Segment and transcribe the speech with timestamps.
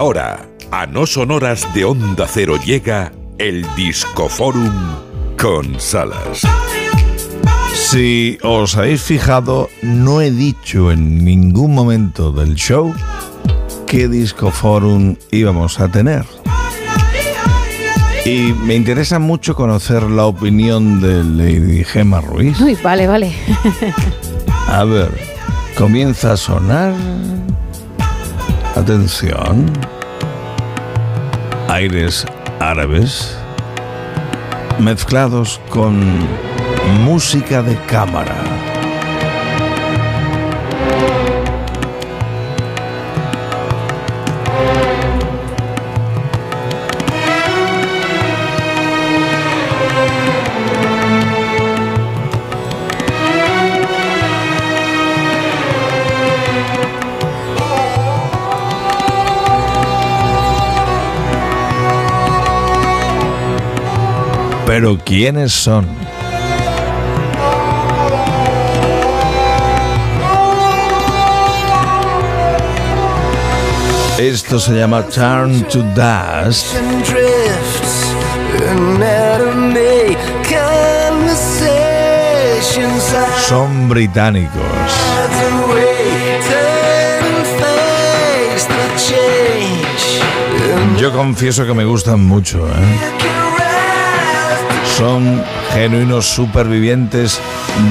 [0.00, 4.72] Ahora, a no sonoras de Onda Cero llega el Discoforum
[5.38, 6.40] con Salas.
[7.74, 12.94] Si os habéis fijado, no he dicho en ningún momento del show
[13.86, 16.24] qué Discoforum íbamos a tener.
[18.24, 22.58] Y me interesa mucho conocer la opinión de Lady Gemma Ruiz.
[22.58, 23.34] Uy, vale, vale.
[24.66, 25.10] A ver,
[25.76, 26.94] comienza a sonar.
[28.80, 29.70] Atención.
[31.68, 32.24] Aires
[32.60, 33.36] árabes
[34.78, 36.00] mezclados con
[37.04, 38.59] música de cámara.
[64.72, 65.84] Pero ¿quiénes son?
[74.16, 76.66] Esto se llama Turn to Dust.
[83.48, 84.62] Son británicos.
[90.96, 93.19] Yo confieso que me gustan mucho, ¿eh?
[95.00, 97.40] Son genuinos supervivientes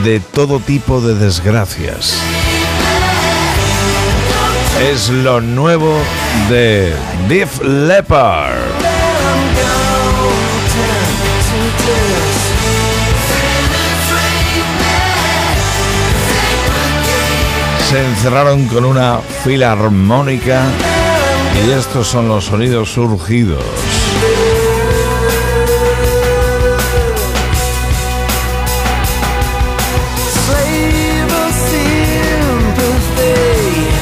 [0.04, 2.22] de todo tipo de desgracias.
[4.80, 5.98] Es lo nuevo
[6.52, 6.94] de
[7.28, 8.60] Def Leppard.
[17.90, 20.62] Se encerraron con una fila armónica
[21.66, 23.64] y estos son los sonidos surgidos.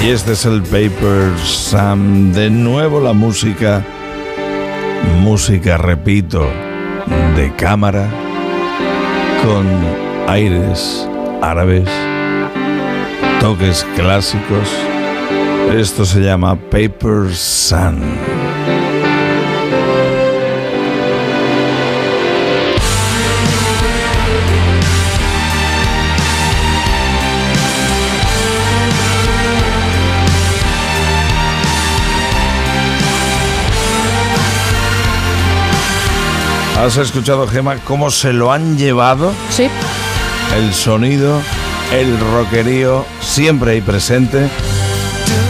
[0.08, 2.32] Y este es el Paper Sam.
[2.32, 3.84] De nuevo la música.
[5.20, 6.48] Música, repito,
[7.36, 8.10] de cámara.
[9.44, 9.68] Con
[10.30, 11.06] aires
[11.42, 11.90] árabes.
[13.42, 14.70] Toques clásicos.
[15.76, 18.00] Esto se llama Paper Sun.
[36.78, 39.34] ¿Has escuchado, Gema, cómo se lo han llevado?
[39.50, 39.68] Sí.
[40.56, 41.42] El sonido,
[41.92, 44.48] el rockerío, siempre ahí presente,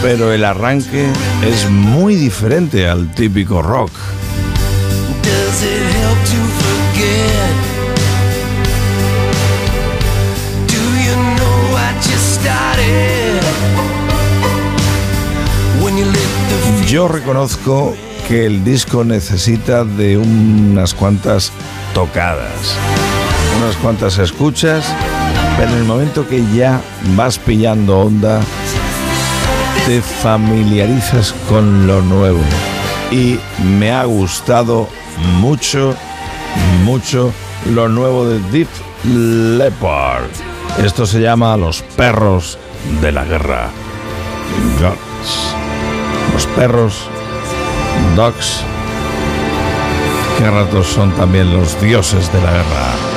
[0.00, 1.06] pero el arranque
[1.46, 3.90] es muy diferente al típico rock.
[16.86, 17.94] Yo reconozco
[18.28, 21.50] que el disco necesita de unas cuantas
[21.94, 22.76] tocadas,
[23.58, 24.84] unas cuantas escuchas,
[25.56, 26.78] pero en el momento que ya
[27.16, 28.40] vas pillando onda,
[29.86, 32.40] te familiarizas con lo nuevo.
[33.10, 33.38] Y
[33.78, 34.88] me ha gustado
[35.40, 35.94] mucho,
[36.84, 37.32] mucho
[37.72, 38.68] lo nuevo de Deep
[39.56, 40.28] Leopard.
[40.84, 42.58] Esto se llama Los perros
[43.00, 43.70] de la guerra.
[46.34, 47.08] Los perros
[48.18, 48.64] Dogs,
[50.36, 53.07] que ratos son también los dioses de la guerra.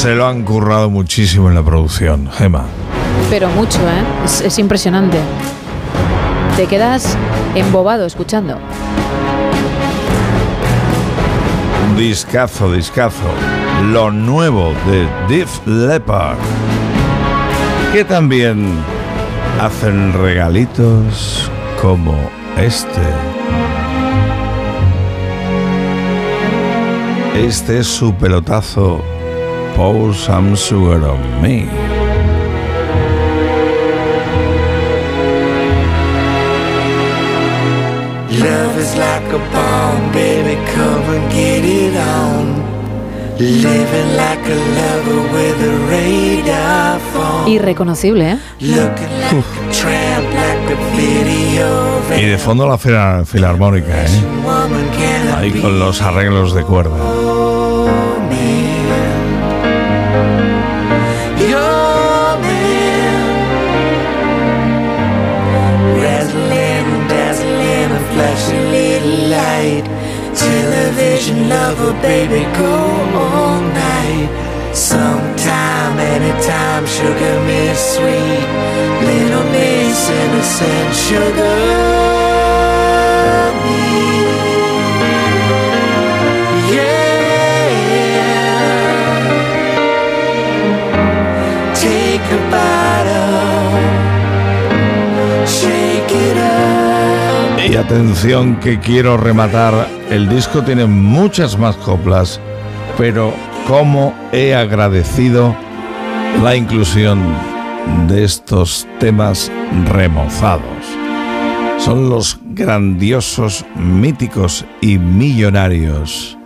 [0.00, 2.64] Se lo han currado muchísimo en la producción, Gema.
[3.28, 4.46] Pero mucho, ¿eh?
[4.46, 5.18] Es, impresionante.
[6.56, 7.18] Te quedas
[7.54, 8.58] embobado escuchando.
[11.98, 13.28] Discazo, discazo.
[13.92, 16.38] Lo nuevo de Def Leppard.
[17.92, 18.78] Que también
[19.60, 22.16] hacen regalitos como
[22.56, 23.02] este.
[27.36, 29.04] Este es su pelotazo
[29.80, 31.66] Pour Some Sugar on Me.
[38.44, 42.60] Love is like a bomb, baby, come and get it on.
[43.38, 47.48] Living like a lover with a radar phone.
[47.48, 48.38] Irreconocible, ¿eh?
[52.18, 54.08] Y de fondo la fila- filarmónica, ¿eh?
[55.38, 56.96] Ahí con los arreglos de cuerda.
[77.80, 78.46] Sweet.
[79.00, 80.90] Little miss innocent.
[86.70, 87.00] Yeah.
[91.74, 93.80] Take a bottle,
[95.46, 97.70] shake it up.
[97.70, 102.40] Y atención que quiero rematar, el disco tiene muchas más coplas,
[102.98, 103.32] pero
[103.66, 105.54] cómo he agradecido
[106.42, 107.18] la inclusión
[108.08, 109.50] de estos temas
[109.86, 110.64] remozados.
[111.78, 116.36] Son los grandiosos, míticos y millonarios.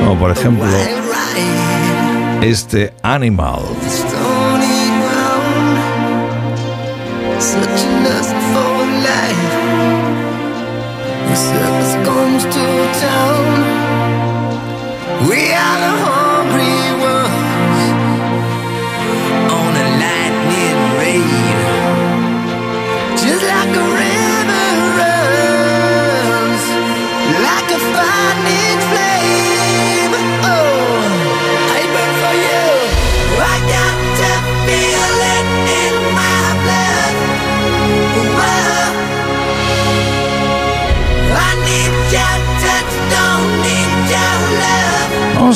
[0.00, 0.66] Como por ejemplo
[2.42, 3.60] este Animal.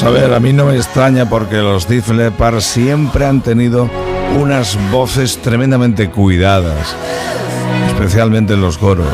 [0.05, 3.89] A ver, a mí no me extraña porque los Def Leppard siempre han tenido
[4.39, 6.95] unas voces tremendamente cuidadas,
[7.89, 9.09] especialmente en los coros.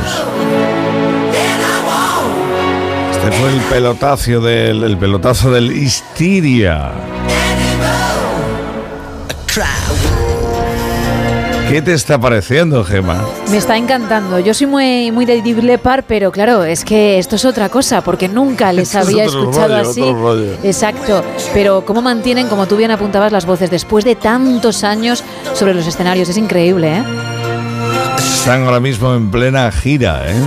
[3.23, 6.91] Este fue el pelotazo del, el pelotazo del Hysteria.
[11.69, 13.23] ¿Qué te está pareciendo, Gema?
[13.51, 14.39] Me está encantando.
[14.39, 18.01] Yo soy muy, muy de Deep Leppard, pero claro, es que esto es otra cosa,
[18.01, 20.67] porque nunca les es había escuchado rollo, así.
[20.67, 21.23] Exacto.
[21.53, 25.87] Pero cómo mantienen, como tú bien apuntabas, las voces después de tantos años sobre los
[25.87, 26.31] escenarios.
[26.31, 27.05] Es increíble, ¿eh?
[28.17, 30.43] Están ahora mismo en plena gira, ¿eh?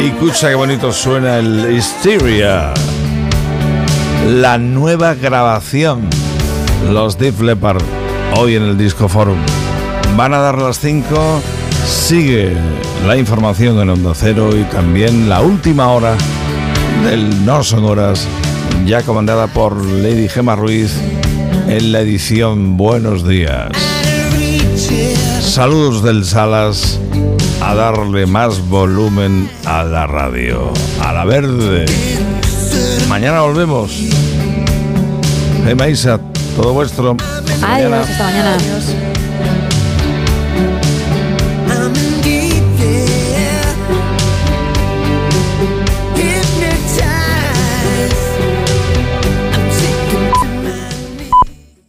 [0.00, 2.72] Y escucha qué bonito suena el Hysteria.
[4.26, 6.08] La nueva grabación.
[6.90, 7.82] Los Deep Leppard
[8.36, 9.36] hoy en el Disco Forum.
[10.16, 11.42] Van a dar las 5.
[11.86, 12.56] Sigue
[13.06, 16.16] la información en Onda Cero y también la última hora
[17.04, 18.26] del No Son Horas,
[18.86, 20.94] ya comandada por Lady Gema Ruiz
[21.68, 23.99] en la edición Buenos Días.
[25.40, 26.98] Saludos del Salas
[27.62, 30.72] a darle más volumen a la radio,
[31.02, 31.86] a la verde.
[33.08, 33.92] Mañana volvemos.
[35.64, 36.20] Gema Isa,
[36.56, 37.16] todo vuestro.
[37.18, 37.96] Hasta mañana.
[37.96, 38.56] Adiós, hasta mañana.